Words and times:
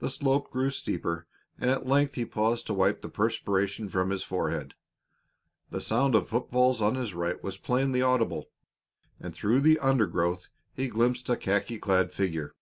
The 0.00 0.10
slope 0.10 0.50
grew 0.50 0.70
steeper, 0.70 1.28
and 1.56 1.70
at 1.70 1.86
length 1.86 2.16
he 2.16 2.24
paused 2.24 2.66
to 2.66 2.74
wipe 2.74 3.00
the 3.00 3.08
perspiration 3.08 3.88
from 3.88 4.10
his 4.10 4.24
forehead. 4.24 4.74
The 5.70 5.80
sound 5.80 6.16
of 6.16 6.28
foot 6.30 6.50
falls 6.50 6.82
on 6.82 6.96
his 6.96 7.14
right 7.14 7.40
was 7.44 7.58
plainly 7.58 8.02
audible, 8.02 8.50
and 9.20 9.32
through 9.32 9.60
the 9.60 9.78
undergrowth 9.78 10.48
he 10.74 10.88
glimpsed 10.88 11.30
a 11.30 11.36
khaki 11.36 11.78
clad 11.78 12.12
figure. 12.12 12.56